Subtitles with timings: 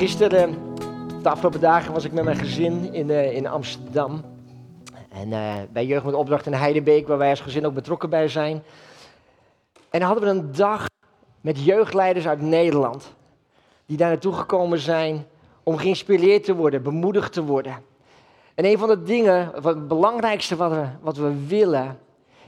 [0.00, 0.74] Gisteren,
[1.22, 4.24] de afgelopen dagen, was ik met mijn gezin in, uh, in Amsterdam.
[5.08, 8.28] En uh, bij Jeugd met Opdracht in Heidenbeek, waar wij als gezin ook betrokken bij
[8.28, 8.62] zijn.
[9.90, 10.86] En dan hadden we een dag
[11.40, 13.14] met jeugdleiders uit Nederland.
[13.86, 15.26] Die daar naartoe gekomen zijn
[15.62, 17.82] om geïnspireerd te worden, bemoedigd te worden.
[18.54, 21.98] En een van de dingen, het belangrijkste wat we, wat we willen,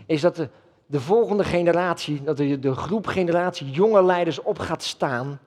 [0.06, 0.48] is dat de,
[0.86, 5.40] de volgende generatie, dat de, de groep generatie jonge leiders op gaat staan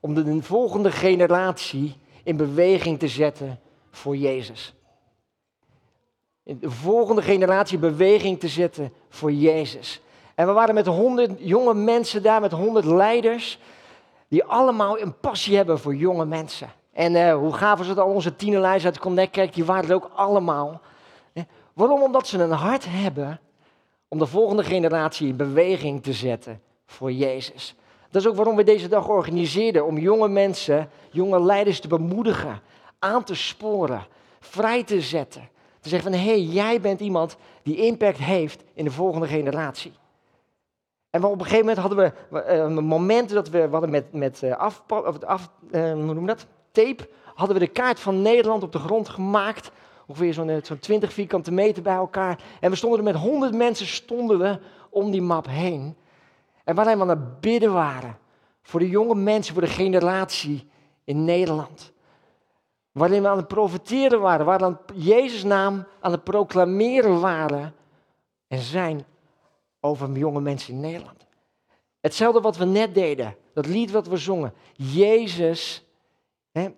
[0.00, 3.60] om de volgende generatie in beweging te zetten
[3.90, 4.74] voor Jezus.
[6.42, 10.00] De volgende generatie in beweging te zetten voor Jezus.
[10.34, 13.58] En we waren met honderd jonge mensen daar, met honderd leiders,
[14.28, 16.72] die allemaal een passie hebben voor jonge mensen.
[16.92, 20.10] En uh, hoe gaaf was het al, onze tienerleiders uit Connect die waren er ook
[20.14, 20.80] allemaal.
[21.72, 22.02] Waarom?
[22.02, 23.40] Omdat ze een hart hebben
[24.08, 27.74] om de volgende generatie in beweging te zetten voor Jezus.
[28.10, 32.60] Dat is ook waarom we deze dag organiseerden, om jonge mensen, jonge leiders te bemoedigen,
[32.98, 34.06] aan te sporen,
[34.40, 35.48] vrij te zetten.
[35.80, 39.92] Te zeggen van, hé, hey, jij bent iemand die impact heeft in de volgende generatie.
[41.10, 44.56] En op een gegeven moment hadden we uh, momenten dat we, hadden met, met uh,
[44.56, 46.46] af, of af uh, hoe noem dat?
[46.72, 49.70] tape, hadden we de kaart van Nederland op de grond gemaakt.
[50.06, 52.38] Ongeveer zo'n zo 20 vierkante meter bij elkaar.
[52.60, 54.58] En we stonden er met 100 mensen stonden we
[54.90, 55.96] om die map heen.
[56.70, 58.18] En waar we aan het bidden waren
[58.62, 60.70] voor de jonge mensen, voor de generatie
[61.04, 61.92] in Nederland.
[62.92, 67.74] Waarin we aan het profiteren waren, waar we aan Jezus' naam aan het proclameren waren
[68.48, 69.04] en zijn
[69.80, 71.26] over jonge mensen in Nederland.
[72.00, 74.52] Hetzelfde wat we net deden, dat lied wat we zongen.
[74.72, 75.84] Jezus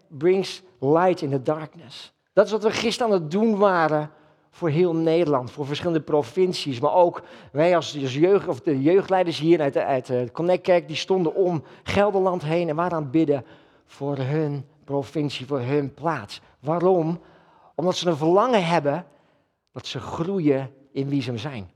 [0.09, 2.13] brings light in the darkness.
[2.33, 4.11] Dat is wat we gisteren aan het doen waren
[4.55, 6.81] voor heel Nederland, voor verschillende provincies.
[6.81, 7.23] Maar ook
[7.53, 12.43] wij als, jeugd, of de jeugdleiders hier uit, uit de Connect die stonden om Gelderland
[12.43, 13.45] heen en waren aan het bidden
[13.85, 16.41] voor hun provincie, voor hun plaats.
[16.61, 17.21] Waarom?
[17.75, 19.07] Omdat ze een verlangen hebben
[19.73, 21.71] dat ze groeien in wie ze zijn.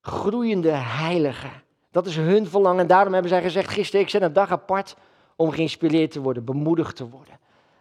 [0.00, 1.62] Groeiende heiligen.
[1.90, 2.80] Dat is hun verlangen.
[2.80, 4.96] En daarom hebben zij gezegd gisteren, ik zet een dag apart
[5.36, 7.38] om geïnspireerd te worden, bemoedigd te worden.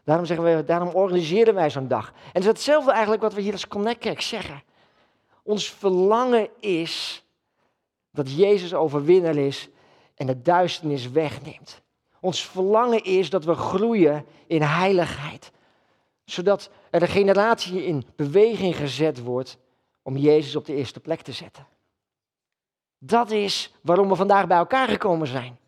[0.09, 2.07] Daarom, zeggen daarom organiseren wij zo'n dag.
[2.07, 4.63] En het is hetzelfde eigenlijk wat we hier als Connect zeggen.
[5.43, 7.23] Ons verlangen is
[8.11, 9.69] dat Jezus overwinnaar is
[10.15, 11.81] en de duisternis wegneemt.
[12.19, 15.51] Ons verlangen is dat we groeien in heiligheid.
[16.25, 19.57] Zodat er een generatie in beweging gezet wordt
[20.01, 21.67] om Jezus op de eerste plek te zetten.
[22.97, 25.59] Dat is waarom we vandaag bij elkaar gekomen zijn.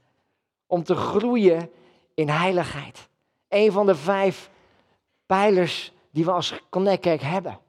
[0.68, 1.72] Om te groeien
[2.13, 3.09] in heiligheid.
[3.51, 4.50] Een van de vijf
[5.25, 7.59] pijlers die we als Connect hebben.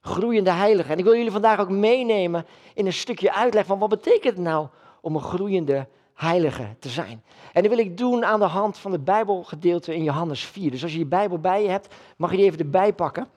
[0.00, 0.92] Groeiende heiligen.
[0.92, 4.44] En ik wil jullie vandaag ook meenemen in een stukje uitleg van wat betekent het
[4.44, 4.68] nou
[5.00, 7.24] om een groeiende heilige te zijn.
[7.52, 10.70] En dat wil ik doen aan de hand van het Bijbelgedeelte in Johannes 4.
[10.70, 13.28] Dus als je je Bijbel bij je hebt, mag je die even erbij pakken.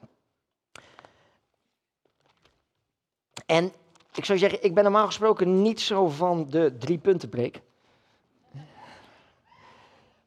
[3.46, 3.74] En
[4.14, 7.62] ik zou zeggen, ik ben normaal gesproken niet zo van de drie punten preek.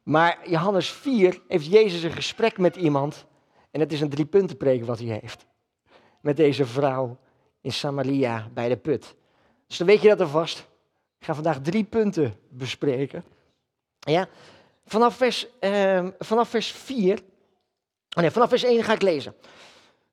[0.07, 3.25] Maar Johannes 4 heeft Jezus een gesprek met iemand.
[3.71, 5.45] En het is een drie wat hij heeft.
[6.21, 7.17] Met deze vrouw
[7.61, 9.15] in Samaria bij de put.
[9.67, 10.59] Dus dan weet je dat alvast.
[11.19, 13.23] Ik ga vandaag drie punten bespreken.
[13.99, 14.27] Ja?
[14.85, 17.19] Vanaf, vers, eh, vanaf vers 4.
[18.15, 19.35] Oh nee, vanaf vers 1 ga ik lezen.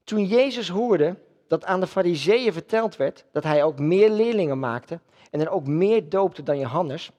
[0.04, 1.16] Toen Jezus hoorde
[1.48, 5.00] dat aan de fariseeën verteld werd dat hij ook meer leerlingen maakte
[5.30, 7.10] en er ook meer doopte dan Johannes,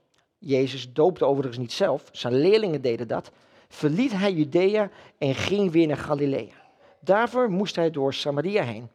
[0.47, 3.31] Jezus doopte overigens niet zelf, zijn leerlingen deden dat,
[3.67, 6.53] verliet hij Judea en ging weer naar Galilea.
[6.99, 8.89] Daarvoor moest hij door Samaria heen.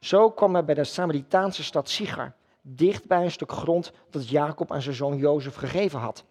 [0.00, 4.72] Zo kwam hij bij de Samaritaanse stad Sigar, dicht bij een stuk grond dat Jacob
[4.72, 6.24] aan zijn zoon Jozef gegeven had,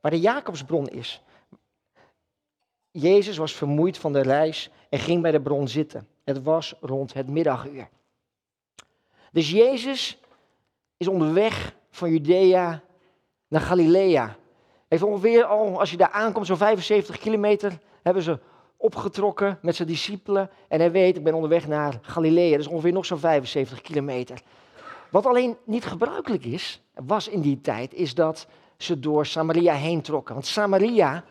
[0.00, 1.22] waar de Jacobsbron is.
[2.90, 6.08] Jezus was vermoeid van de reis en ging bij de bron zitten.
[6.24, 7.88] Het was rond het middaguur.
[9.32, 10.18] Dus Jezus
[10.96, 12.82] is onderweg van Judea
[13.48, 14.36] naar Galilea.
[14.88, 18.38] Heeft ongeveer al, als je daar aankomt, zo'n 75 kilometer hebben ze
[18.76, 20.50] opgetrokken met zijn discipelen.
[20.68, 22.50] En hij weet, ik ben onderweg naar Galilea.
[22.50, 24.42] Dat is ongeveer nog zo'n 75 kilometer.
[25.10, 28.46] Wat alleen niet gebruikelijk is, was in die tijd, is dat
[28.76, 30.34] ze door Samaria heen trokken.
[30.34, 31.24] Want Samaria,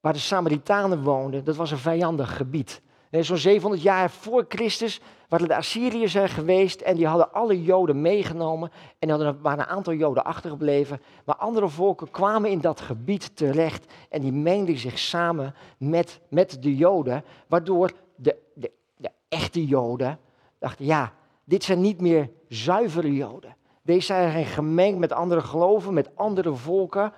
[0.00, 2.82] waar de Samaritanen woonden, dat was een vijandig gebied.
[3.10, 5.00] Zo'n 700 jaar voor Christus
[5.30, 8.70] waren de Assyriërs er geweest en die hadden alle Joden meegenomen.
[8.98, 11.00] En er waren een aantal Joden achtergebleven.
[11.24, 16.62] Maar andere volken kwamen in dat gebied terecht en die mengden zich samen met, met
[16.62, 17.24] de Joden.
[17.46, 20.18] Waardoor de, de, de echte Joden
[20.58, 21.12] dachten, ja,
[21.44, 23.56] dit zijn niet meer zuivere Joden.
[23.82, 27.12] Deze zijn gemengd met andere geloven, met andere volken.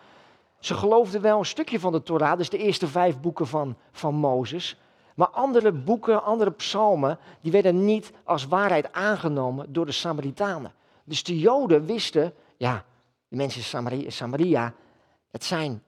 [0.59, 4.14] Ze geloofden wel een stukje van de Torah, dus de eerste vijf boeken van, van
[4.14, 4.81] Mozes.
[5.14, 10.73] Maar andere boeken, andere psalmen, die werden niet als waarheid aangenomen door de Samaritanen.
[11.05, 12.85] Dus de Joden wisten, ja,
[13.29, 14.75] de mensen in Samaria, Samaria
[15.31, 15.82] het zijn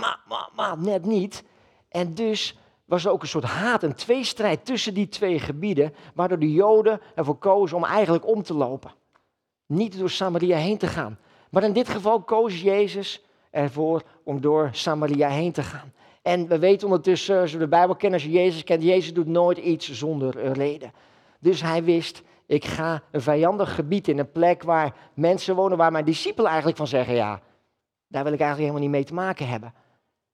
[0.00, 1.44] maar, maar, maar net niet.
[1.88, 6.38] En dus was er ook een soort haat, een tweestrijd tussen die twee gebieden, waardoor
[6.38, 8.92] de Joden ervoor kozen om eigenlijk om te lopen.
[9.66, 11.18] Niet door Samaria heen te gaan.
[11.50, 15.92] Maar in dit geval koos Jezus ervoor om door Samaria heen te gaan.
[16.22, 19.26] En we weten ondertussen, als we de Bijbel kennen, als je Jezus kent, Jezus doet
[19.26, 20.92] nooit iets zonder reden.
[21.40, 25.92] Dus hij wist, ik ga een vijandig gebied in, een plek waar mensen wonen, waar
[25.92, 27.40] mijn discipelen eigenlijk van zeggen, ja,
[28.08, 29.74] daar wil ik eigenlijk helemaal niet mee te maken hebben.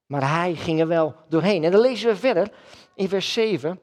[0.07, 1.65] Maar hij ging er wel doorheen.
[1.65, 2.53] En dan lezen we verder
[2.95, 3.81] in vers 7.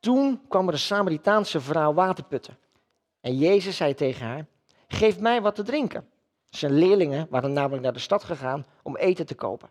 [0.00, 2.58] Toen kwam er een Samaritaanse vrouw waterputten.
[3.20, 4.46] En Jezus zei tegen haar,
[4.88, 6.08] geef mij wat te drinken.
[6.44, 9.70] Zijn leerlingen waren namelijk naar de stad gegaan om eten te kopen.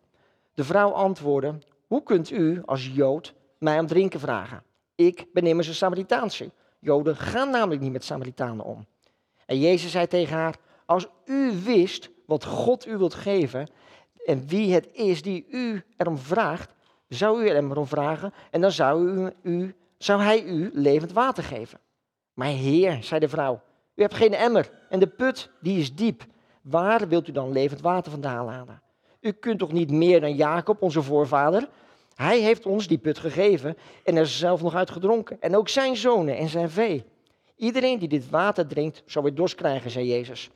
[0.60, 1.58] De vrouw antwoordde,
[1.88, 4.64] hoe kunt u als Jood mij om drinken vragen?
[4.96, 6.52] Ik ben immers een Samaritaanse.
[6.80, 8.86] Joden gaan namelijk niet met Samaritanen om.
[9.46, 13.70] En Jezus zei tegen haar, als u wist wat God u wilt geven
[14.26, 16.74] en wie het is die u erom vraagt,
[17.08, 21.80] zou u erom vragen en dan zou, u, u, zou hij u levend water geven.
[22.34, 23.62] Maar heer, zei de vrouw,
[23.96, 26.26] u hebt geen emmer en de put die is diep.
[26.62, 28.88] Waar wilt u dan levend water vandaan halen?
[29.22, 31.70] U kunt toch niet meer dan Jacob, onze voorvader?
[32.16, 35.42] Hij heeft ons die put gegeven en er zelf nog uit gedronken.
[35.42, 37.04] En ook zijn zonen en zijn vee.
[37.56, 40.50] Iedereen die dit water drinkt, zal weer dorst krijgen, zei Jezus.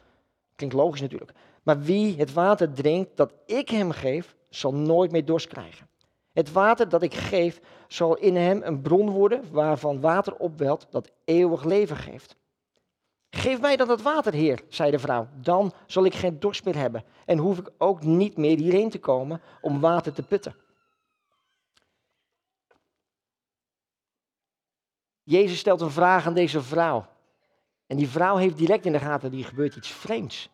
[0.55, 1.31] Klinkt logisch natuurlijk.
[1.63, 5.87] Maar wie het water drinkt dat ik hem geef, zal nooit meer dorst krijgen.
[6.33, 11.11] Het water dat ik geef, zal in hem een bron worden waarvan water opwelt dat
[11.25, 12.35] eeuwig leven geeft.
[13.35, 15.27] Geef mij dan dat water, Heer, zei de vrouw.
[15.35, 18.99] Dan zal ik geen dorst meer hebben en hoef ik ook niet meer hierheen te
[18.99, 20.55] komen om water te putten.
[25.23, 27.05] Jezus stelt een vraag aan deze vrouw.
[27.87, 30.49] En die vrouw heeft direct in de gaten, die gebeurt iets vreemds.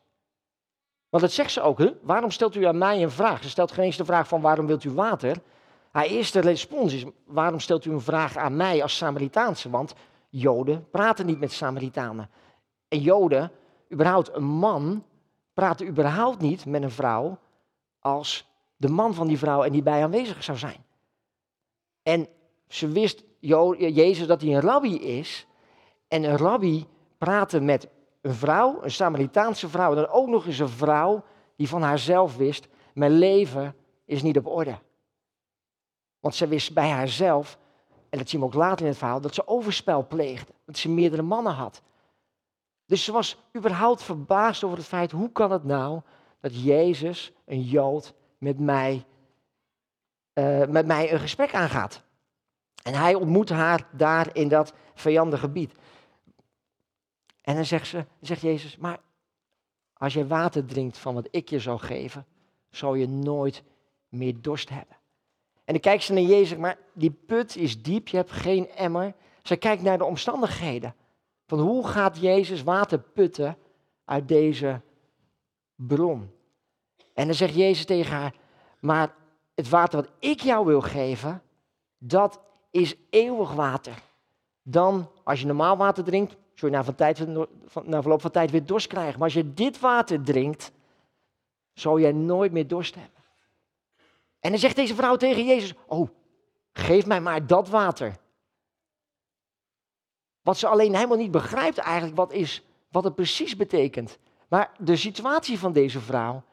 [1.09, 1.93] Want dat zegt ze ook, hè?
[2.01, 3.43] waarom stelt u aan mij een vraag?
[3.43, 5.37] Ze stelt geen eens de vraag van waarom wilt u water?
[5.91, 9.69] Haar eerste respons is, waarom stelt u een vraag aan mij als Samaritaanse?
[9.69, 9.93] Want
[10.29, 12.29] Joden praten niet met Samaritanen.
[12.89, 13.51] En Joden,
[13.93, 15.03] überhaupt een man,
[15.53, 17.37] praatte überhaupt niet met een vrouw
[17.99, 20.83] als de man van die vrouw en die bij aanwezig zou zijn.
[22.03, 22.27] En
[22.67, 25.47] ze wist Jezus dat hij een rabbi is.
[26.07, 26.87] En een rabbi
[27.17, 27.87] praatte met
[28.21, 31.23] een vrouw, een Samaritaanse vrouw, en dan ook nog eens een vrouw
[31.55, 33.75] die van haarzelf wist, mijn leven
[34.05, 34.77] is niet op orde.
[36.19, 37.57] Want ze wist bij haarzelf,
[38.09, 40.89] en dat zien we ook later in het verhaal, dat ze overspel pleegde, dat ze
[40.89, 41.81] meerdere mannen had.
[42.89, 46.01] Dus ze was überhaupt verbaasd over het feit, hoe kan het nou
[46.39, 49.05] dat Jezus, een Jood, met mij,
[50.33, 52.03] uh, met mij een gesprek aangaat.
[52.83, 55.73] En hij ontmoet haar daar in dat vijandige gebied.
[57.41, 58.99] En dan zegt, ze, zegt Jezus, maar
[59.93, 62.25] als je water drinkt van wat ik je zal geven,
[62.69, 63.63] zal je nooit
[64.07, 64.97] meer dorst hebben.
[65.63, 69.13] En dan kijkt ze naar Jezus, maar die put is diep, je hebt geen emmer.
[69.43, 70.95] Ze kijkt naar de omstandigheden.
[71.49, 73.57] Van hoe gaat Jezus water putten
[74.05, 74.81] uit deze
[75.75, 76.31] bron?
[77.13, 78.35] En dan zegt Jezus tegen haar,
[78.79, 79.15] maar
[79.55, 81.41] het water wat ik jou wil geven,
[81.97, 82.39] dat
[82.71, 83.93] is eeuwig water.
[84.61, 87.27] Dan, als je normaal water drinkt, zul je na, van tijd,
[87.83, 89.13] na verloop van tijd weer dorst krijgen.
[89.13, 90.71] Maar als je dit water drinkt,
[91.73, 93.23] zal jij nooit meer dorst hebben.
[94.39, 96.09] En dan zegt deze vrouw tegen Jezus, oh,
[96.73, 98.15] geef mij maar dat water.
[100.41, 104.17] Wat ze alleen helemaal niet begrijpt eigenlijk, wat, is, wat het precies betekent.
[104.47, 106.43] Maar de situatie van deze vrouw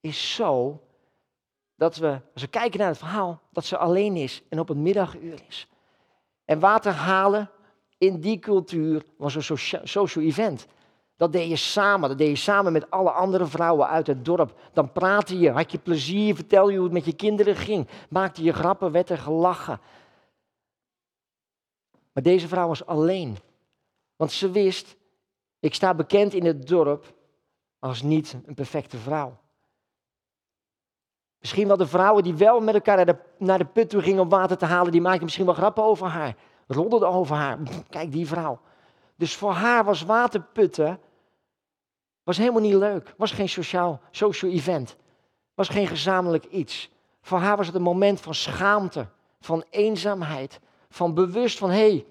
[0.00, 0.80] is zo
[1.76, 4.78] dat we, als we kijken naar het verhaal, dat ze alleen is en op het
[4.78, 5.68] middaguur is.
[6.44, 7.50] En water halen
[7.98, 10.66] in die cultuur was een social event.
[11.16, 14.58] Dat deed je samen, dat deed je samen met alle andere vrouwen uit het dorp.
[14.72, 17.88] Dan praatte je, had je plezier, vertelde je hoe het met je kinderen ging.
[18.08, 19.80] Maakte je grappen, werd er gelachen.
[22.12, 23.38] Maar deze vrouw was alleen.
[24.16, 24.96] Want ze wist,
[25.58, 27.14] ik sta bekend in het dorp
[27.78, 29.38] als niet een perfecte vrouw.
[31.38, 34.22] Misschien wel de vrouwen die wel met elkaar naar de, naar de put toe gingen
[34.22, 36.36] om water te halen, die maakten misschien wel grappen over haar
[36.66, 37.58] roddelde over haar.
[37.88, 38.60] Kijk, die vrouw.
[39.16, 41.00] Dus voor haar was waterputten
[42.22, 43.14] was helemaal niet leuk.
[43.16, 44.96] Was geen sociaal, social event.
[45.54, 46.90] Was geen gezamenlijk iets.
[47.20, 49.06] Voor haar was het een moment van schaamte,
[49.40, 50.60] van eenzaamheid,
[50.90, 52.06] van bewust van hé, hey,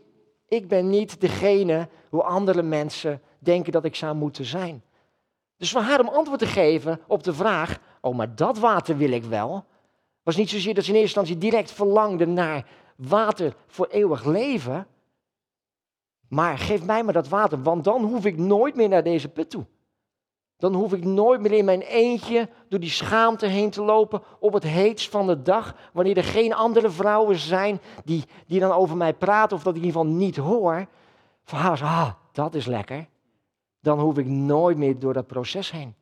[0.48, 4.84] ik ben niet degene hoe andere mensen denken dat ik zou moeten zijn.
[5.58, 9.12] Dus voor haar om antwoord te geven op de vraag, oh, maar dat water wil
[9.12, 9.66] ik wel.
[10.24, 14.88] was niet zozeer dat ze in eerste instantie direct verlangde naar water voor eeuwig leven.
[16.28, 19.50] Maar geef mij maar dat water, want dan hoef ik nooit meer naar deze put
[19.50, 19.66] toe.
[20.60, 24.54] Dan hoef ik nooit meer in mijn eentje door die schaamte heen te lopen op
[24.54, 25.76] het heetst van de dag.
[25.94, 29.80] Wanneer er geen andere vrouwen zijn die, die dan over mij praten of dat ik
[29.82, 30.88] in ieder geval niet hoor.
[31.44, 33.08] Van ah, dat is lekker.
[33.80, 35.96] Dan hoef ik nooit meer door dat proces heen.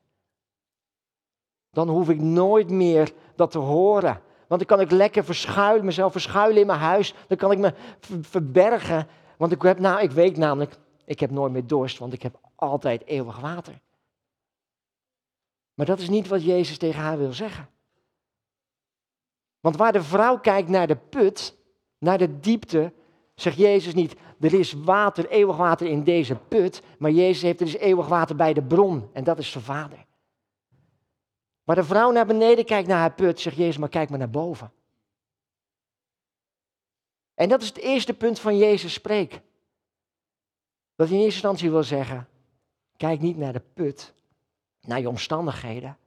[1.72, 4.22] Dan hoef ik nooit meer dat te horen.
[4.48, 7.14] Want dan kan ik lekker verschuilen, mezelf verschuilen in mijn huis.
[7.28, 7.74] Dan kan ik me
[8.22, 9.08] verbergen.
[9.38, 12.40] Want ik, heb, nou, ik weet namelijk, ik heb nooit meer dorst, want ik heb
[12.56, 13.82] altijd eeuwig water.
[15.78, 17.70] Maar dat is niet wat Jezus tegen haar wil zeggen.
[19.60, 21.58] Want waar de vrouw kijkt naar de put,
[21.98, 22.94] naar de diepte,
[23.36, 27.68] zegt Jezus niet, er is water, eeuwig water in deze put, maar Jezus heeft er
[27.68, 30.06] is eeuwig water bij de bron en dat is zijn vader.
[31.64, 34.30] Waar de vrouw naar beneden kijkt naar haar put, zegt Jezus, maar kijk maar naar
[34.30, 34.72] boven.
[37.34, 39.42] En dat is het eerste punt van Jezus spreek.
[40.96, 42.28] Dat hij in eerste instantie wil zeggen,
[42.96, 44.16] kijk niet naar de put,
[44.88, 45.98] naar je omstandigheden,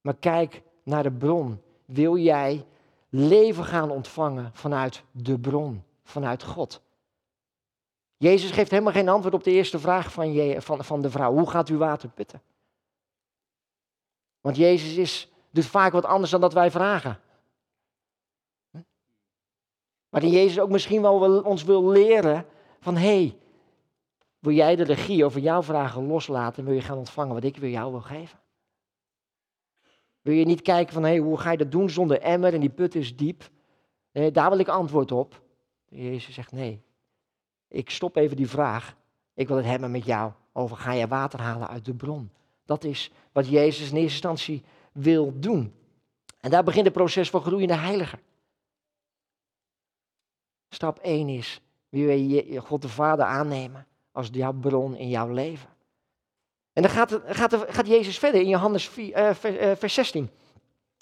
[0.00, 1.62] maar kijk naar de bron.
[1.84, 2.66] Wil jij
[3.08, 6.82] leven gaan ontvangen vanuit de bron, vanuit God?
[8.16, 11.32] Jezus geeft helemaal geen antwoord op de eerste vraag van, je, van, van de vrouw.
[11.32, 12.42] Hoe gaat u water putten?
[14.40, 17.20] Want Jezus is, doet vaak wat anders dan dat wij vragen.
[20.08, 22.46] Maar die Jezus ook misschien wel ons wil leren
[22.80, 23.36] van hé, hey,
[24.42, 27.56] wil jij de regie over jouw vragen loslaten en wil je gaan ontvangen wat ik
[27.56, 28.38] wil jou wil geven?
[30.20, 32.70] Wil je niet kijken van hé, hoe ga je dat doen zonder emmer en die
[32.70, 33.50] put is diep?
[34.32, 35.42] Daar wil ik antwoord op.
[35.88, 36.82] Jezus zegt nee,
[37.68, 38.96] ik stop even die vraag.
[39.34, 42.30] Ik wil het hebben met jou over ga je water halen uit de bron.
[42.64, 45.74] Dat is wat Jezus in eerste instantie wil doen.
[46.40, 48.20] En daar begint het proces van groeiende heiliger.
[50.68, 55.28] Stap 1 is, wie wil je God de Vader aannemen als jouw bron in jouw
[55.28, 55.68] leven?
[56.72, 60.30] En dan gaat, gaat, gaat Jezus verder in Johannes 4, uh, vers 16.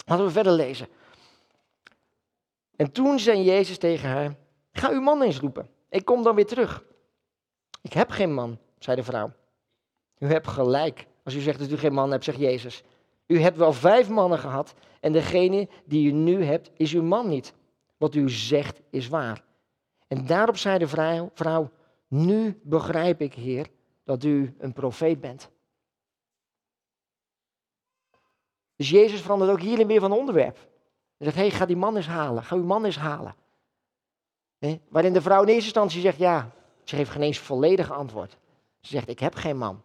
[0.05, 0.87] Laten we verder lezen.
[2.75, 4.35] En toen zei Jezus tegen haar,
[4.71, 5.69] ga uw man eens roepen.
[5.89, 6.83] Ik kom dan weer terug.
[7.81, 9.31] Ik heb geen man, zei de vrouw.
[10.17, 11.07] U hebt gelijk.
[11.23, 12.83] Als u zegt dat u geen man hebt, zegt Jezus.
[13.27, 17.29] U hebt wel vijf mannen gehad en degene die u nu hebt is uw man
[17.29, 17.53] niet.
[17.97, 19.43] Wat u zegt is waar.
[20.07, 21.71] En daarop zei de vrouw, vrouw
[22.11, 23.67] nu begrijp ik, Heer,
[24.03, 25.49] dat u een profeet bent.
[28.75, 30.55] Dus Jezus verandert ook hierin weer van onderwerp.
[31.17, 33.35] Hij zegt, hé, hey, ga die man eens halen, ga uw man eens halen.
[34.89, 36.51] waarin de vrouw in eerste instantie zegt, ja,
[36.83, 38.37] ze geeft geen eens volledig antwoord.
[38.79, 39.83] Ze zegt, ik heb geen man.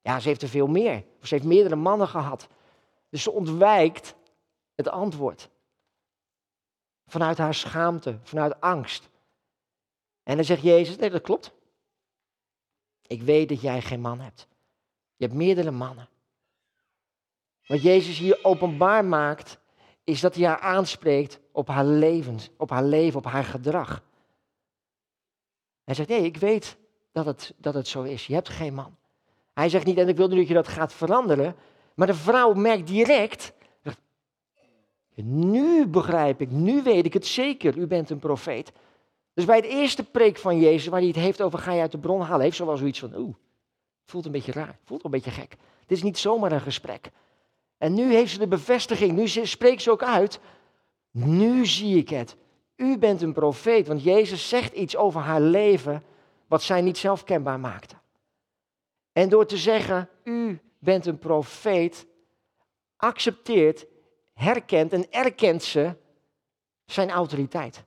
[0.00, 1.04] Ja, ze heeft er veel meer.
[1.22, 2.48] Ze heeft meerdere mannen gehad.
[3.08, 4.14] Dus ze ontwijkt
[4.74, 5.50] het antwoord.
[7.06, 9.08] Vanuit haar schaamte, vanuit angst.
[10.22, 11.56] En dan zegt Jezus, nee dat klopt.
[13.08, 14.48] Ik weet dat jij geen man hebt.
[15.16, 16.08] Je hebt meerdere mannen.
[17.66, 19.58] Wat Jezus hier openbaar maakt,
[20.04, 24.02] is dat hij haar aanspreekt op haar leven, op haar leven, op haar gedrag.
[25.84, 26.76] Hij zegt, nee, ik weet
[27.12, 28.26] dat het, dat het zo is.
[28.26, 28.96] Je hebt geen man.
[29.52, 31.56] Hij zegt niet, en ik wil niet dat je dat gaat veranderen.
[31.94, 33.52] Maar de vrouw merkt direct,
[35.14, 38.72] nu begrijp ik, nu weet ik het zeker, u bent een profeet.
[39.38, 41.92] Dus bij het eerste preek van Jezus, waar hij het heeft over ga je uit
[41.92, 43.34] de bron halen, heeft ze wel zoiets van, oeh,
[44.04, 45.56] voelt een beetje raar, voelt een beetje gek.
[45.86, 47.10] Dit is niet zomaar een gesprek.
[47.76, 50.40] En nu heeft ze de bevestiging, nu spreekt ze ook uit,
[51.10, 52.36] nu zie ik het.
[52.76, 56.02] U bent een profeet, want Jezus zegt iets over haar leven
[56.46, 57.94] wat zij niet zelf kenbaar maakte.
[59.12, 62.06] En door te zeggen, u bent een profeet,
[62.96, 63.86] accepteert,
[64.34, 65.94] herkent en erkent ze
[66.84, 67.86] zijn autoriteit.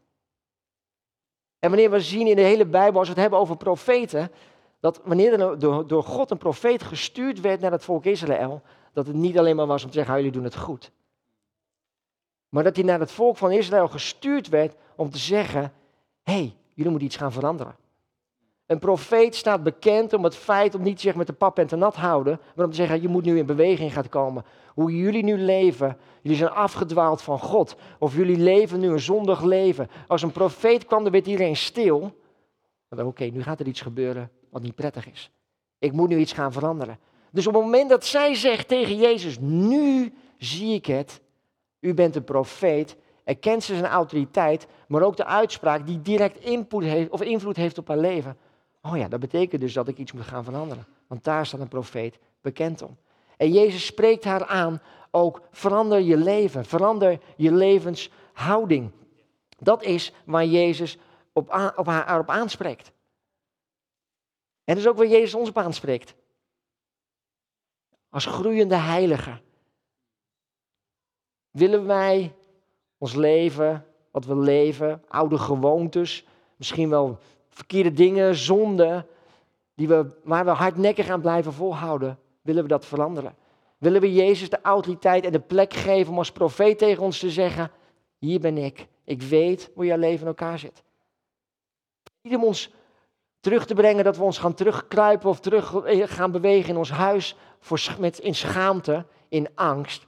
[1.62, 4.32] En wanneer we zien in de hele Bijbel, als we het hebben over profeten,
[4.80, 8.62] dat wanneer er door, God een profeet gestuurd werd naar het volk Israël,
[8.94, 10.92] dat het niet alleen maar was om te zeggen, jullie doen het goed.
[12.50, 15.74] Maar dat hij naar het volk van Israël gestuurd werd om te zeggen,
[16.24, 17.76] hé, hey, jullie moeten iets gaan veranderen.
[18.72, 21.76] Een profeet staat bekend om het feit om niet zich met de pap en te
[21.76, 24.46] nat houden, maar om te zeggen, je moet nu in beweging gaan komen.
[24.74, 27.76] Hoe jullie nu leven, jullie zijn afgedwaald van God.
[28.00, 29.90] Of jullie leven nu een zondig leven.
[30.08, 32.16] Als een profeet kwam, dan werd iedereen stil.
[32.90, 35.32] Oké, nu gaat er iets gebeuren wat niet prettig is.
[35.80, 37.00] Ik moet nu iets gaan veranderen.
[37.32, 41.22] Dus op het moment dat zij zegt tegen Jezus, nu zie ik het,
[41.80, 46.84] u bent een profeet, erkent ze zijn autoriteit, maar ook de uitspraak die direct input
[46.84, 48.38] heeft, of invloed heeft op haar leven.
[48.82, 50.86] Oh ja, dat betekent dus dat ik iets moet gaan veranderen.
[51.08, 52.98] Want daar staat een profeet bekend om.
[53.38, 58.92] En Jezus spreekt haar aan, ook verander je leven, verander je levenshouding.
[59.60, 60.98] Dat is waar Jezus
[61.34, 62.92] op, op haar op aanspreekt.
[64.64, 66.14] En dat is ook waar Jezus ons op aanspreekt.
[68.10, 69.42] Als groeiende heilige.
[71.52, 72.36] Willen wij
[72.98, 77.20] ons leven, wat we leven, oude gewoontes, misschien wel
[77.52, 79.06] verkeerde dingen, zonden,
[79.76, 83.36] die we, waar we hardnekkig aan blijven volhouden, willen we dat veranderen?
[83.78, 87.30] Willen we Jezus de autoriteit en de plek geven om als profeet tegen ons te
[87.30, 87.72] zeggen,
[88.18, 90.84] hier ben ik, ik weet hoe jouw leven in elkaar zit.
[92.22, 92.74] Niet om ons
[93.40, 95.74] terug te brengen dat we ons gaan terugkruipen of terug
[96.14, 100.08] gaan bewegen in ons huis voor, met, in schaamte, in angst.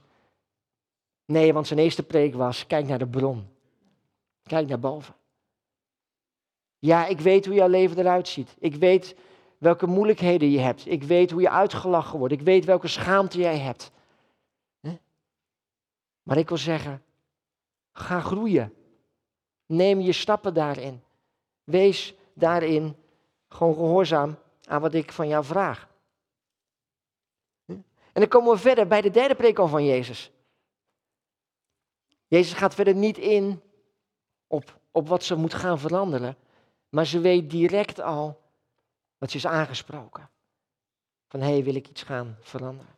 [1.26, 3.48] Nee, want zijn eerste preek was, kijk naar de bron.
[4.42, 5.14] Kijk naar boven.
[6.84, 8.56] Ja, ik weet hoe jouw leven eruit ziet.
[8.58, 9.16] Ik weet
[9.58, 10.86] welke moeilijkheden je hebt.
[10.86, 12.34] Ik weet hoe je uitgelachen wordt.
[12.34, 13.90] Ik weet welke schaamte jij hebt.
[16.22, 17.02] Maar ik wil zeggen,
[17.92, 18.74] ga groeien.
[19.66, 21.02] Neem je stappen daarin.
[21.64, 22.96] Wees daarin
[23.48, 25.88] gewoon gehoorzaam aan wat ik van jou vraag.
[27.66, 30.32] En dan komen we verder bij de derde preek van Jezus.
[32.26, 33.60] Jezus gaat verder niet in
[34.46, 36.36] op, op wat ze moet gaan veranderen,
[36.94, 38.40] maar ze weet direct al
[39.18, 40.30] dat ze is aangesproken.
[41.28, 42.94] Van hé, hey, wil ik iets gaan veranderen?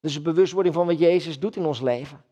[0.00, 2.24] Dus de bewustwording van wat Jezus doet in ons leven.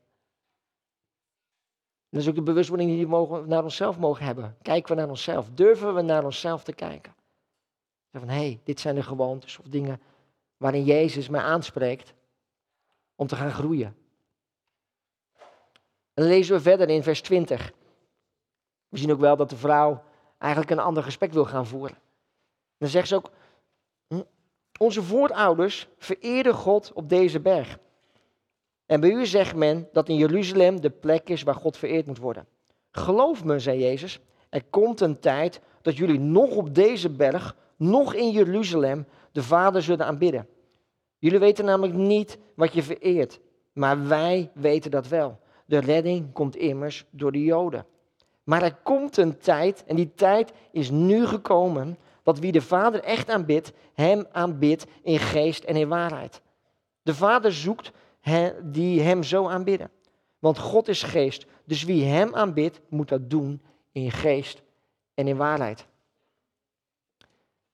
[2.08, 4.56] dat is ook de bewustwording die we naar onszelf mogen hebben.
[4.62, 5.50] Kijken we naar onszelf?
[5.54, 7.14] Durven we naar onszelf te kijken?
[8.12, 10.00] Van hé, hey, dit zijn de gewoontes of dingen
[10.56, 12.14] waarin Jezus mij aanspreekt
[13.14, 13.96] om te gaan groeien.
[16.14, 17.72] En dan lezen we verder in vers 20.
[18.92, 20.02] We zien ook wel dat de vrouw
[20.42, 21.96] eigenlijk een ander gesprek wil gaan voeren.
[22.78, 23.30] Dan zegt ze ook,
[24.08, 24.22] hm,
[24.78, 27.78] onze voorouders vereerden God op deze berg.
[28.86, 32.18] En bij u zegt men dat in Jeruzalem de plek is waar God vereerd moet
[32.18, 32.46] worden.
[32.90, 38.14] Geloof me, zei Jezus, er komt een tijd dat jullie nog op deze berg, nog
[38.14, 40.48] in Jeruzalem, de Vader zullen aanbidden.
[41.18, 43.40] Jullie weten namelijk niet wat je vereert,
[43.72, 45.40] maar wij weten dat wel.
[45.66, 47.86] De redding komt immers door de Joden.
[48.52, 53.02] Maar er komt een tijd, en die tijd is nu gekomen, dat wie de Vader
[53.02, 56.40] echt aanbidt, hem aanbidt in geest en in waarheid.
[57.02, 57.92] De Vader zoekt
[58.62, 59.90] die hem zo aanbidden.
[60.38, 63.62] Want God is geest, dus wie hem aanbidt, moet dat doen
[63.92, 64.62] in geest
[65.14, 65.86] en in waarheid.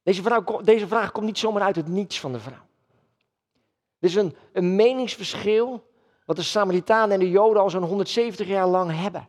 [0.03, 2.67] Deze, vrouw, deze vraag komt niet zomaar uit het niets van de vrouw.
[3.99, 5.91] Dit is een, een meningsverschil
[6.25, 9.29] wat de Samaritanen en de Joden al zo'n 170 jaar lang hebben.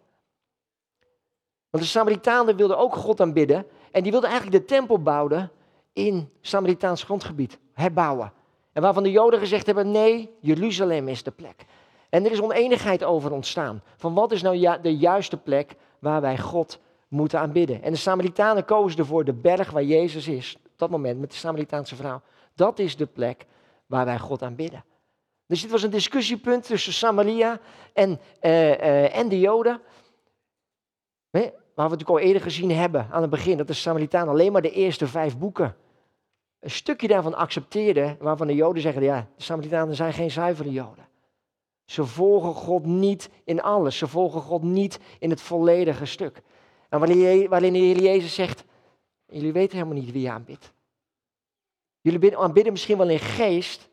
[1.70, 3.66] Want de Samaritanen wilden ook God aanbidden.
[3.92, 5.52] En die wilden eigenlijk de tempel bouwen
[5.94, 7.60] in Samaritaans grondgebied.
[7.74, 8.34] Herbouwen.
[8.74, 11.66] En waarvan de Joden gezegd hebben, nee, Jeruzalem is de plek.
[12.10, 13.84] En er is oneenigheid over ontstaan.
[13.96, 17.82] Van wat is nou de juiste plek waar wij God moeten aanbidden.
[17.82, 20.58] En de Samaritanen kozen ervoor de berg waar Jezus is.
[20.66, 22.22] Op dat moment met de Samaritaanse vrouw.
[22.56, 23.46] Dat is de plek
[23.86, 24.84] waar wij God aanbidden.
[25.46, 27.60] Dus dit was een discussiepunt tussen Samaria
[27.94, 29.82] en, uh, uh, en de Joden.
[31.80, 34.62] Waar we natuurlijk al eerder gezien hebben aan het begin, dat de Samaritanen alleen maar
[34.62, 35.76] de eerste vijf boeken
[36.60, 41.08] een stukje daarvan accepteerden, waarvan de Joden zeggen, ja, de Samaritanen zijn geen zuivere Joden.
[41.86, 46.42] Ze volgen God niet in alles, ze volgen God niet in het volledige stuk.
[46.90, 48.64] En de Heer Jezus zegt,
[49.26, 50.74] jullie weten helemaal niet wie je aanbidt.
[52.02, 53.90] Jullie aanbidden misschien wel in geest,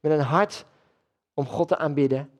[0.00, 0.64] met een hart
[1.34, 2.30] om God te aanbidden,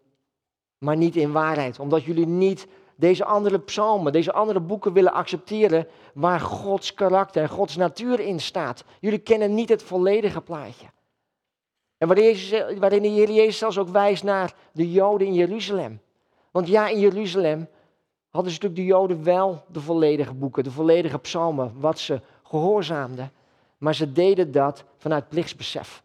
[0.79, 1.79] maar niet in waarheid.
[1.79, 2.67] Omdat jullie niet
[2.99, 8.41] deze andere psalmen, deze andere boeken willen accepteren waar Gods karakter en Gods natuur in
[8.41, 8.85] staat.
[9.01, 10.87] Jullie kennen niet het volledige plaatje.
[11.99, 16.01] En waarin, Jezus, waarin de Heer Jezus zelfs ook wijst naar de Joden in Jeruzalem.
[16.51, 17.69] Want ja, in Jeruzalem
[18.31, 23.33] hadden ze natuurlijk de Joden wel de volledige boeken, de volledige psalmen, wat ze gehoorzaamden.
[23.79, 26.03] Maar ze deden dat vanuit plichtsbesef.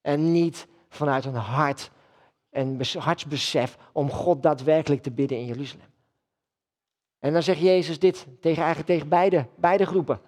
[0.00, 1.90] En niet vanuit een hart
[2.50, 5.92] en hartsbesef om God daadwerkelijk te bidden in Jeruzalem.
[7.24, 10.20] En dan zegt Jezus dit tegen, eigenlijk tegen beide, beide groepen.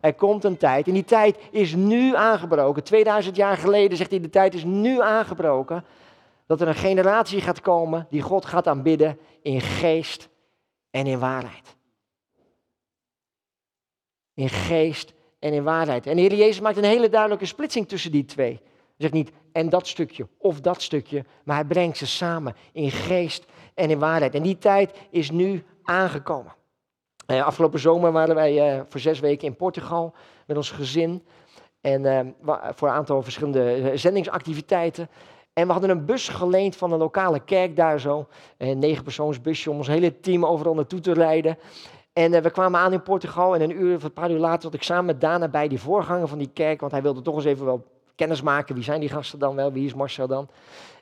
[0.00, 2.84] Er komt een tijd, en die tijd is nu aangebroken.
[2.84, 5.84] 2000 jaar geleden zegt hij, de tijd is nu aangebroken.
[6.46, 10.28] Dat er een generatie gaat komen die God gaat aanbidden in geest
[10.90, 11.76] en in waarheid.
[14.34, 16.06] In geest en in waarheid.
[16.06, 18.60] En de Heer Jezus maakt een hele duidelijke splitsing tussen die twee.
[18.62, 22.90] Hij zegt niet en dat stukje of dat stukje, maar hij brengt ze samen in
[22.90, 24.34] geest en in waarheid.
[24.34, 26.52] En die tijd is nu aangekomen.
[27.26, 30.14] Uh, afgelopen zomer waren wij uh, voor zes weken in Portugal
[30.46, 31.22] met ons gezin.
[31.84, 32.20] En eh,
[32.74, 35.08] voor een aantal verschillende eh, zendingsactiviteiten.
[35.52, 38.26] En we hadden een bus geleend van een lokale kerk daar zo.
[38.58, 41.58] Een negenpersoonsbusje om ons hele team overal naartoe te rijden.
[42.12, 44.62] En eh, we kwamen aan in Portugal en een uur of een paar uur later
[44.62, 46.80] zat ik samen met Dana bij die voorganger van die kerk.
[46.80, 48.74] Want hij wilde toch eens even wel kennis maken.
[48.74, 49.72] Wie zijn die gasten dan wel?
[49.72, 50.48] Wie is Marcel dan?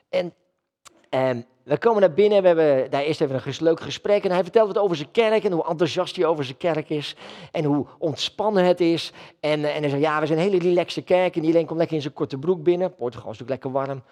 [0.09, 0.33] En
[1.13, 4.23] ehm, we komen naar binnen, we hebben daar eerst even een leuk gesprek.
[4.23, 7.15] En hij vertelt wat over zijn kerk en hoe enthousiast hij over zijn kerk is.
[7.51, 9.11] En hoe ontspannen het is.
[9.39, 11.35] En, eh, en hij zegt, ja, we zijn een hele relaxe kerk.
[11.35, 12.95] En iedereen komt lekker in zijn korte broek binnen.
[12.95, 14.03] Portugal is natuurlijk lekker warm.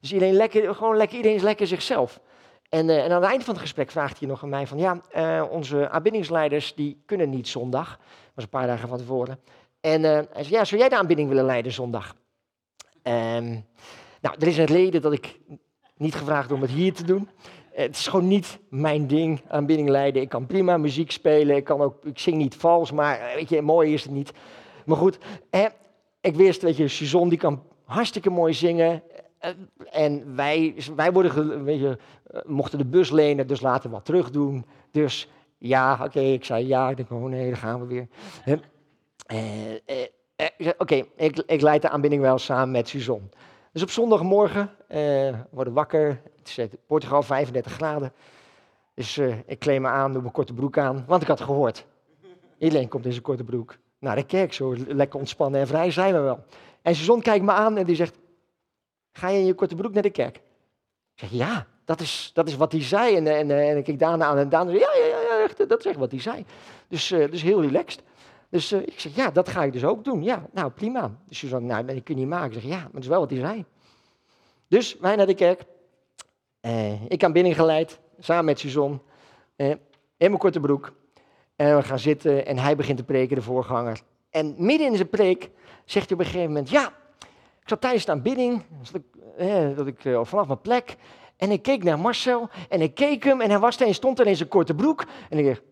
[0.00, 2.20] Dus iedereen, lekker, gewoon lekker, iedereen is lekker zichzelf.
[2.68, 4.78] En, eh, en aan het eind van het gesprek vraagt hij nog aan mij van,
[4.78, 7.88] ja, eh, onze aanbiddingsleiders die kunnen niet zondag.
[7.88, 9.38] Dat was een paar dagen van tevoren.
[9.80, 12.14] En hij zei, ja, zou jij de aanbidding willen leiden zondag?
[13.02, 13.50] Ehm,
[14.20, 15.38] nou, er is een reden dat ik
[15.96, 17.28] niet gevraagd om het hier te doen.
[17.72, 20.22] Eh, Het is gewoon niet mijn ding, aanbidding leiden.
[20.22, 23.48] Ik kan prima muziek spelen, ik, kan ook, ik zing niet vals, maar eh, weet
[23.48, 24.32] je, mooi is het niet.
[24.84, 25.18] Maar goed,
[26.20, 29.02] ik wist, weet je, Suzanne die kan hartstikke mooi zingen.
[29.38, 29.50] Eh,
[29.90, 31.98] En wij, wij worden, weet je,
[32.46, 34.66] mochten de bus lenen, dus laten we wat terug doen.
[34.90, 35.28] Dus
[35.58, 36.90] ja, oké, ik zei ja.
[36.90, 38.08] Ik denk, oh nee, daar gaan we weer.
[40.78, 43.28] Oké, ik, ik leid de aanbidding wel samen met Suzanne.
[43.76, 46.20] Dus op zondagmorgen eh, worden wakker.
[46.38, 48.12] Het is Portugal 35 graden.
[48.94, 51.86] Dus eh, ik kleed me aan, doe mijn korte broek aan, want ik had gehoord.
[52.58, 56.14] Iedereen komt in zijn korte broek naar de kerk, zo lekker ontspannen en vrij zijn
[56.14, 56.44] we wel.
[56.82, 58.18] En Suzanne kijkt me aan en die zegt,
[59.12, 60.36] ga je in je korte broek naar de kerk?
[60.36, 60.42] Ik
[61.14, 63.16] zeg, ja, dat is, dat is wat hij zei.
[63.16, 65.86] En, en, en ik keek Daan aan en Daan zei, ja, ja, ja, dat is
[65.86, 66.44] echt wat hij zei.
[66.88, 68.02] Dus, eh, dus heel relaxed.
[68.56, 70.22] Dus eh, ik zeg, ja, dat ga ik dus ook doen.
[70.22, 71.16] Ja, nou, prima.
[71.28, 72.46] Dus Suzanne, nou, dat kun je niet maken.
[72.46, 73.64] Ik zeg, ja, maar het is wel wat hij zei.
[74.68, 75.64] Dus wij naar de kerk.
[76.60, 78.98] Eh, ik aan binnen geleid, samen met Suzanne.
[79.56, 79.78] eh, in
[80.16, 80.92] mijn korte broek.
[81.56, 84.00] En we gaan zitten en hij begint te preken, de voorganger.
[84.30, 85.50] En midden in zijn preek
[85.84, 86.86] zegt hij op een gegeven moment, ja,
[87.60, 88.62] ik zat tijdens de aanbidding,
[89.76, 90.96] dat ik eh, vanaf mijn plek,
[91.36, 94.26] en ik keek naar Marcel, en ik keek hem, en hij was en stond er
[94.26, 95.04] in zijn korte broek.
[95.30, 95.62] En ik dacht,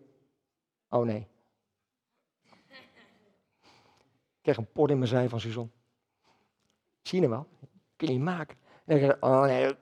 [0.89, 1.27] oh nee.
[4.34, 5.69] Ik kreeg een por in mijn zij van Suzanne.
[7.01, 7.47] Zie je hem wel?
[7.95, 8.57] Kun je niet maken.
[8.85, 9.75] En ik dacht, oh nee,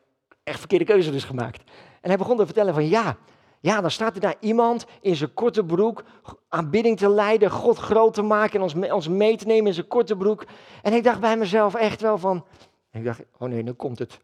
[0.44, 1.72] echt verkeerde keuze dus gemaakt.
[2.02, 3.18] En hij begon te vertellen van ja,
[3.60, 6.04] ja, dan staat er daar iemand in zijn korte broek
[6.50, 9.74] aanbidding te leiden, God groot te maken en ons, me- ons mee te nemen in
[9.74, 10.46] zijn korte broek.
[10.82, 12.46] En ik dacht bij mezelf echt wel van,
[12.92, 14.20] ik dacht, oh nee, nu komt het.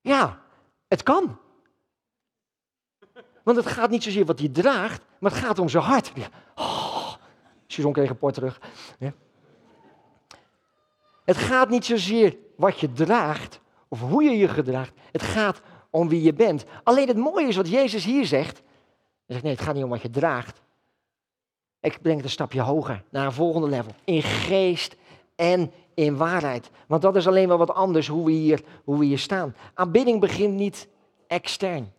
[0.00, 0.40] Ja,
[0.88, 1.38] het kan.
[3.42, 6.12] Want het gaat niet zozeer wat hij draagt, maar het gaat om zijn hart.
[6.54, 6.83] Oh,
[7.66, 8.60] Suzanne kreeg een port terug.
[11.24, 14.92] Het gaat niet zozeer wat je draagt of hoe je je gedraagt.
[15.12, 16.64] Het gaat om wie je bent.
[16.82, 18.62] Alleen het mooie is wat Jezus hier zegt.
[19.26, 20.62] Hij zegt nee, het gaat niet om wat je draagt.
[21.80, 23.92] Ik breng het een stapje hoger, naar een volgende level.
[24.04, 24.96] In geest
[25.36, 26.70] en in waarheid.
[26.86, 29.54] Want dat is alleen wel wat anders hoe we hier, hoe we hier staan.
[29.74, 30.88] Aanbidding begint niet
[31.26, 31.92] extern.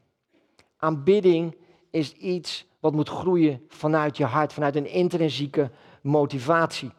[0.78, 1.56] Aanbidding
[1.96, 6.92] is iets wat moet groeien vanuit je hart, vanuit een intrinsieke motivatie.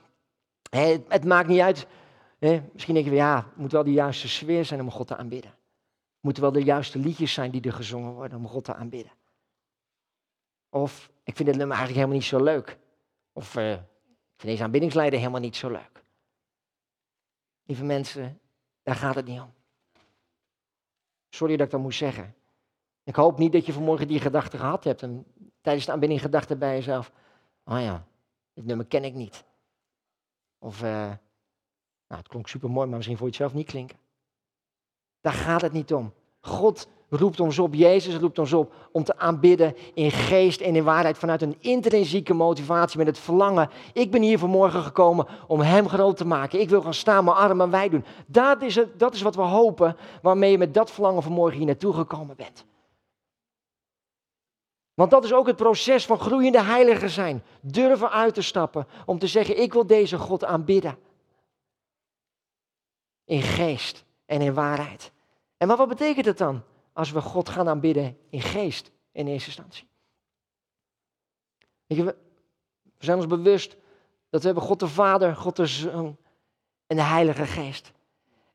[0.70, 1.86] Het, maakt niet uit.
[2.72, 5.50] misschien denk je, ja, het moet wel de juiste sfeer zijn om God te aanbidden.
[5.50, 9.12] Het moeten wel de juiste liedjes zijn die er gezongen worden om God te aanbidden.
[10.70, 12.78] Of ik vind het nummer eigenlijk helemaal niet zo leuk.
[13.32, 16.04] Of eh, ik vind deze aanbiddingsleider helemaal niet zo leuk.
[17.62, 18.40] Lieve mensen,
[18.82, 19.54] daar gaat het niet om.
[21.28, 22.34] Sorry dat ik dat moest zeggen.
[23.06, 25.24] Ik hoop niet dat je vanmorgen die gedachte gehad hebt en
[25.60, 27.12] tijdens de aanbidding gedachte bij jezelf.
[27.64, 28.04] Oh ja,
[28.54, 29.44] dit nummer ken ik niet.
[30.58, 30.90] Of, eh,
[32.08, 33.98] nou het klonk super mooi, maar misschien vond je het zelf niet klinken.
[35.20, 36.12] Daar gaat het niet om.
[36.40, 40.84] God roept ons op, Jezus roept ons op om te aanbidden in geest en in
[40.84, 43.70] waarheid vanuit een intrinsieke motivatie met het verlangen.
[43.92, 46.60] Ik ben hier vanmorgen gekomen om Hem groot te maken.
[46.60, 48.04] Ik wil gaan staan, mijn armen wijd doen.
[48.26, 51.66] Dat is, het, dat is wat we hopen, waarmee je met dat verlangen vanmorgen hier
[51.66, 52.64] naartoe gekomen bent.
[54.96, 57.42] Want dat is ook het proces van groeiende heiligen zijn.
[57.60, 60.98] Durven uit te stappen om te zeggen, ik wil deze God aanbidden.
[63.24, 65.12] In geest en in waarheid.
[65.56, 69.48] En maar wat betekent het dan als we God gaan aanbidden in geest in eerste
[69.48, 69.88] instantie?
[71.86, 72.16] We
[72.98, 73.76] zijn ons bewust
[74.30, 76.16] dat we hebben God de Vader, God de Zoon
[76.86, 77.92] en de Heilige Geest.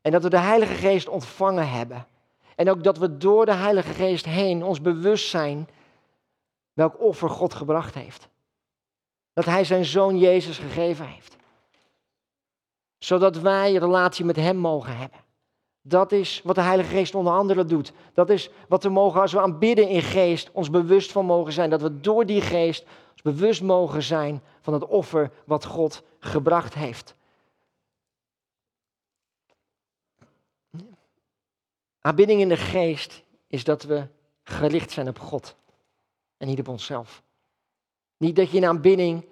[0.00, 2.06] En dat we de Heilige Geest ontvangen hebben.
[2.56, 5.68] En ook dat we door de Heilige Geest heen ons bewust zijn
[6.72, 8.28] welk offer God gebracht heeft.
[9.32, 11.36] Dat Hij zijn Zoon Jezus gegeven heeft.
[12.98, 15.18] Zodat wij een relatie met Hem mogen hebben.
[15.82, 17.92] Dat is wat de Heilige Geest onder andere doet.
[18.14, 21.70] Dat is wat we mogen als we aanbidden in geest, ons bewust van mogen zijn.
[21.70, 26.74] Dat we door die geest Ons bewust mogen zijn van het offer wat God gebracht
[26.74, 27.14] heeft.
[32.00, 34.06] Aanbidding in de geest is dat we
[34.42, 35.56] gericht zijn op God
[36.42, 37.22] en niet op onszelf.
[38.16, 39.24] Niet dat je een aanbidding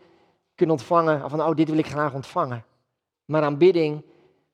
[0.54, 2.64] kunt ontvangen van, oh, dit wil ik graag ontvangen.
[3.24, 4.04] Maar aanbidding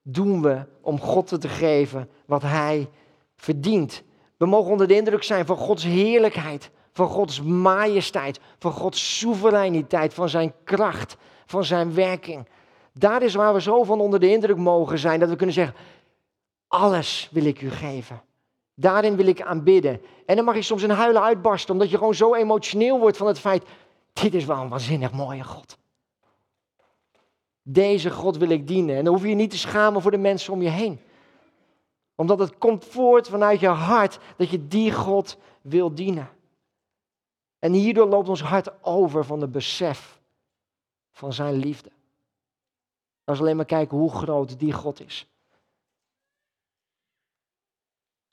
[0.02, 2.88] doen we om God te geven wat Hij
[3.36, 4.02] verdient.
[4.36, 10.14] We mogen onder de indruk zijn van Gods heerlijkheid, van Gods majesteit, van Gods soevereiniteit,
[10.14, 11.16] van Zijn kracht,
[11.46, 12.48] van Zijn werking.
[12.92, 15.76] Daar is waar we zo van onder de indruk mogen zijn dat we kunnen zeggen,
[16.68, 18.22] alles wil ik u geven.
[18.78, 20.00] Daarin wil ik aanbidden.
[20.26, 23.26] En dan mag je soms een huilen uitbarsten, omdat je gewoon zo emotioneel wordt van
[23.26, 23.64] het feit,
[24.12, 25.78] dit is wel een waanzinnig mooie God.
[27.62, 28.96] Deze God wil ik dienen.
[28.96, 31.00] En dan hoef je je niet te schamen voor de mensen om je heen.
[32.14, 36.28] Omdat het komt voort vanuit je hart dat je die God wil dienen.
[37.58, 40.20] En hierdoor loopt ons hart over van het besef
[41.12, 41.90] van zijn liefde.
[43.24, 45.26] Als we alleen maar kijken hoe groot die God is.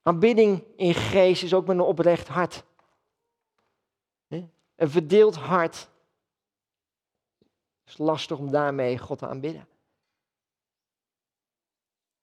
[0.04, 2.64] Aanbidding in geest is ook met een oprecht hart.
[4.76, 5.76] Een verdeeld hart.
[7.84, 9.68] Het is lastig om daarmee God te aanbidden.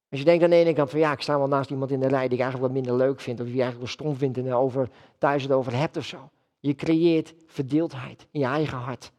[0.09, 2.01] Als je denkt aan de ene kant van ja, ik sta wel naast iemand in
[2.01, 4.17] de rij die ik eigenlijk wat minder leuk vind, of die je eigenlijk wel stom
[4.17, 6.31] vindt en over, thuis het over hebt of zo.
[6.59, 9.13] Je creëert verdeeldheid in je eigen hart.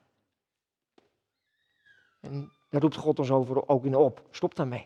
[2.20, 4.28] En daar roept God ons over ook in op.
[4.32, 4.86] Stop daarmee.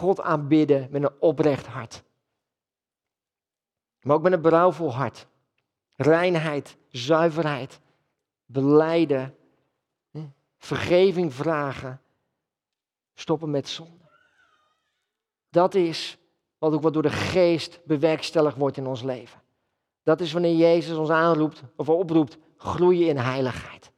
[0.00, 2.02] God aanbidden met een oprecht hart.
[4.02, 5.26] Maar ook met een berouwvol hart.
[5.96, 7.80] Reinheid, zuiverheid,
[8.46, 9.36] beleiden,
[10.56, 12.00] vergeving vragen,
[13.14, 14.08] stoppen met zonde.
[15.48, 16.18] Dat is
[16.58, 19.42] wat ook wat door de geest bewerkstelligd wordt in ons leven.
[20.02, 23.92] Dat is wanneer Jezus ons aanroept of oproept, groeien in heiligheid.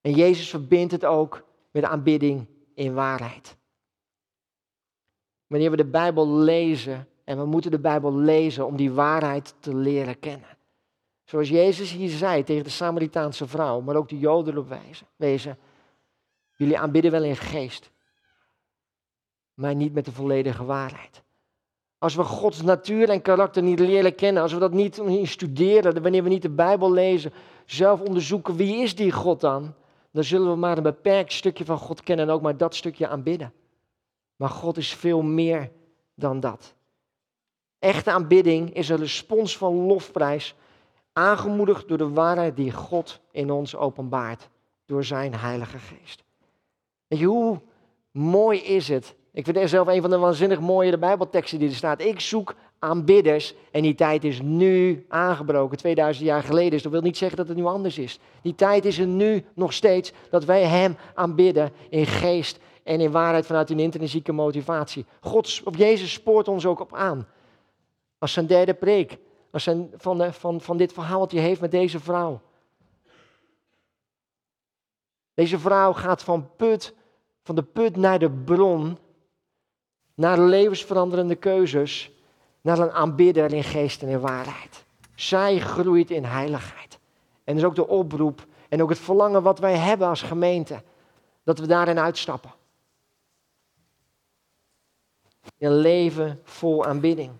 [0.00, 3.56] En Jezus verbindt het ook met aanbidding in waarheid.
[5.46, 9.74] Wanneer we de Bijbel lezen, en we moeten de Bijbel lezen om die waarheid te
[9.74, 10.58] leren kennen.
[11.24, 14.74] Zoals Jezus hier zei tegen de Samaritaanse vrouw, maar ook de Joden op
[15.16, 15.58] wezen.
[16.56, 17.90] Jullie aanbidden wel in geest,
[19.54, 21.22] maar niet met de volledige waarheid.
[21.98, 26.22] Als we Gods natuur en karakter niet leren kennen, als we dat niet studeren, wanneer
[26.22, 27.32] we niet de Bijbel lezen,
[27.66, 29.74] zelf onderzoeken wie is die God dan,
[30.10, 33.08] dan zullen we maar een beperkt stukje van God kennen en ook maar dat stukje
[33.08, 33.52] aanbidden.
[34.36, 35.70] Maar God is veel meer
[36.14, 36.74] dan dat.
[37.78, 40.54] Echte aanbidding is een respons van lofprijs,
[41.12, 44.48] aangemoedigd door de waarheid die God in ons openbaart,
[44.86, 46.24] door zijn Heilige Geest.
[47.06, 47.60] Weet je, hoe
[48.10, 49.14] mooi is het?
[49.32, 52.00] Ik vind er zelf een van de waanzinnig mooie Bijbelteksten die er staat.
[52.00, 55.78] Ik zoek aanbidders en die tijd is nu aangebroken.
[55.78, 56.82] 2000 jaar geleden is.
[56.82, 58.18] Dat wil niet zeggen dat het nu anders is.
[58.42, 63.10] Die tijd is er nu nog steeds dat wij Hem aanbidden in geest en in
[63.10, 65.04] waarheid vanuit een intrinsieke motivatie.
[65.20, 67.28] God, op Jezus spoort ons ook op aan.
[68.18, 69.18] Als zijn derde preek.
[69.50, 72.40] Als zijn, van, van, van dit verhaal wat hij heeft met deze vrouw.
[75.34, 76.94] Deze vrouw gaat van, put,
[77.42, 78.98] van de put naar de bron.
[80.14, 82.10] Naar levensveranderende keuzes
[82.60, 84.84] naar een aanbidder in geest en in waarheid.
[85.14, 86.98] Zij groeit in heiligheid.
[87.44, 90.82] En is ook de oproep en ook het verlangen wat wij hebben als gemeente,
[91.42, 92.52] dat we daarin uitstappen.
[95.58, 97.32] Een leven vol aanbidding.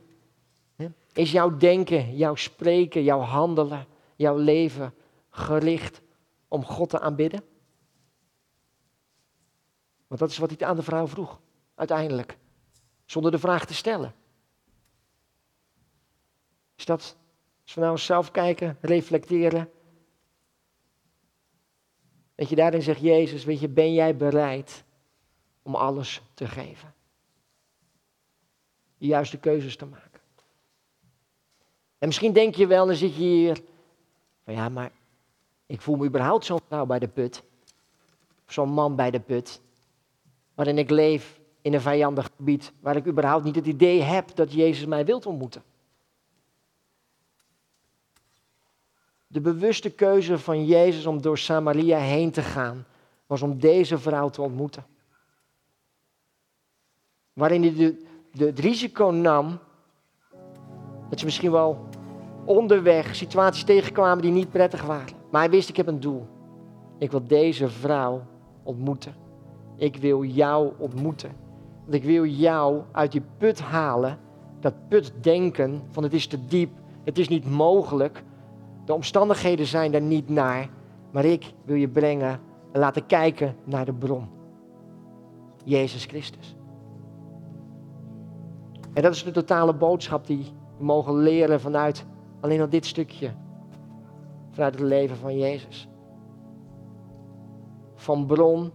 [1.13, 4.95] Is jouw denken, jouw spreken, jouw handelen, jouw leven
[5.31, 6.01] gericht
[6.49, 7.43] om God te aanbidden?
[10.07, 11.41] Want dat is wat hij aan de vrouw vroeg,
[11.75, 12.39] uiteindelijk.
[13.05, 14.15] Zonder de vraag te stellen.
[16.81, 17.17] Is dat,
[17.63, 19.71] als we nou zelf kijken, reflecteren.
[22.35, 24.85] Dat je daarin zegt, Jezus, weet je, ben jij bereid
[25.63, 26.95] om alles te geven?
[28.99, 30.21] De juiste keuzes te maken.
[31.99, 33.63] En misschien denk je wel, dan zit je hier,
[34.45, 34.93] van ja, maar
[35.67, 37.43] ik voel me überhaupt zo'n vrouw bij de put.
[38.47, 39.61] Zo'n man bij de put.
[40.55, 44.53] Waarin ik leef in een vijandig gebied, waar ik überhaupt niet het idee heb dat
[44.53, 45.63] Jezus mij wilt ontmoeten.
[49.33, 52.85] De bewuste keuze van Jezus om door Samaria heen te gaan,
[53.27, 54.85] was om deze vrouw te ontmoeten.
[57.33, 57.75] Waarin hij
[58.33, 59.59] de, het risico nam
[61.09, 61.89] dat ze misschien wel
[62.45, 65.17] onderweg situaties tegenkwamen die niet prettig waren.
[65.31, 66.27] Maar hij wist, ik heb een doel.
[66.99, 68.23] Ik wil deze vrouw
[68.63, 69.15] ontmoeten.
[69.77, 71.33] Ik wil jou ontmoeten.
[71.83, 74.19] Want ik wil jou uit die put halen
[74.61, 76.71] dat putdenken van het is te diep,
[77.05, 78.23] het is niet mogelijk.
[78.91, 80.69] De omstandigheden zijn er niet naar,
[81.11, 82.41] maar ik wil je brengen
[82.73, 84.29] en laten kijken naar de bron.
[85.65, 86.57] Jezus Christus.
[88.93, 92.07] En dat is de totale boodschap die we mogen leren vanuit
[92.41, 93.31] alleen al dit stukje.
[94.51, 95.89] Vanuit het leven van Jezus.
[97.95, 98.73] Van bron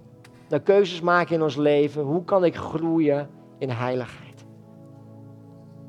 [0.49, 2.03] naar keuzes maken in ons leven.
[2.03, 4.45] Hoe kan ik groeien in heiligheid?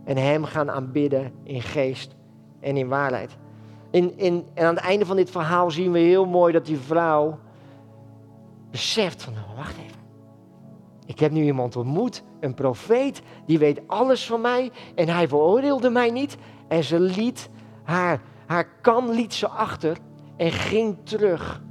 [0.05, 2.17] En Hem gaan aanbidden in geest
[2.61, 3.37] en in waarheid.
[3.97, 7.39] En aan het einde van dit verhaal zien we heel mooi dat die vrouw
[8.71, 10.01] beseft van, nou, wacht even.
[11.07, 15.91] Ik heb nu iemand ontmoet, een profeet, die weet alles van mij en hij veroordeelde
[15.91, 16.37] mij niet.
[16.69, 17.49] En ze liet
[17.83, 19.99] haar, haar kan liet ze achter
[20.37, 21.63] en ging terug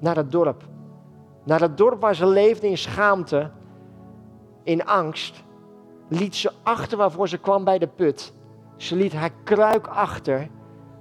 [0.00, 0.68] naar het dorp.
[1.44, 3.50] Naar het dorp waar ze leefde in schaamte,
[4.62, 5.44] in angst.
[6.08, 8.32] Liet ze achter waarvoor ze kwam bij de put.
[8.76, 10.48] Ze liet haar kruik achter.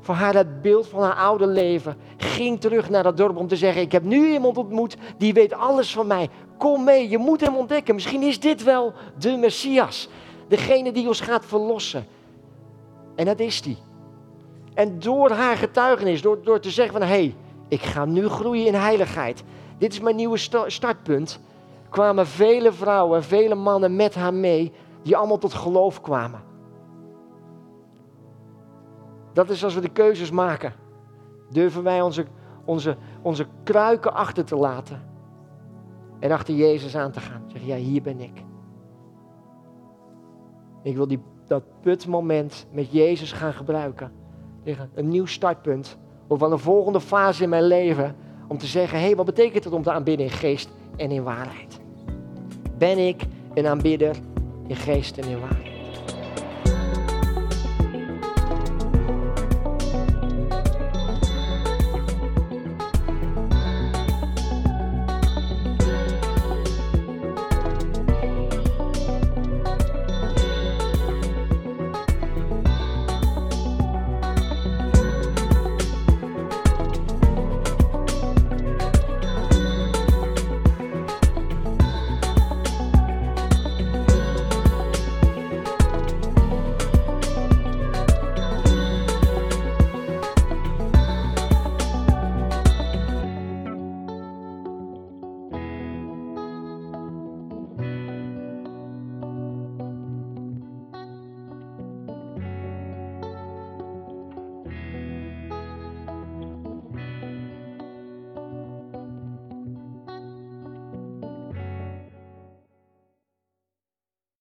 [0.06, 1.98] Voor haar het beeld van haar oude leven.
[2.18, 5.54] Ging terug naar dat dorp om te zeggen: Ik heb nu iemand ontmoet die weet
[5.54, 6.30] alles van mij.
[6.58, 7.96] Kom mee, je moet hem ontdekken.
[7.96, 10.10] Misschien is dit wel de Messias.
[10.48, 12.06] Degene die ons gaat verlossen.
[13.16, 13.78] En dat is die.
[14.74, 17.36] En door haar getuigenis, door, door te zeggen van hé, hey,
[17.68, 19.44] ik ga nu groeien in heiligheid.
[19.78, 20.38] Dit is mijn nieuwe
[20.68, 21.40] startpunt.
[21.90, 24.72] Kwamen vele vrouwen, vele mannen met haar mee,
[25.04, 26.54] die allemaal tot geloof kwamen.
[29.36, 30.74] Dat is als we de keuzes maken.
[31.50, 32.26] Durven wij onze,
[32.66, 35.02] onze, onze kruiken achter te laten.
[36.20, 37.44] En achter Jezus aan te gaan.
[37.48, 38.44] Zeg, ja, hier ben ik.
[40.84, 44.12] Ik wil die, dat putmoment met Jezus gaan gebruiken.
[44.94, 45.98] Een nieuw startpunt.
[46.28, 48.16] Of van een volgende fase in mijn leven.
[48.48, 51.24] Om te zeggen, hé, hey, wat betekent het om te aanbidden in geest en in
[51.24, 51.80] waarheid?
[52.78, 54.16] Ben ik een aanbidder
[54.68, 55.65] in geest en in waarheid?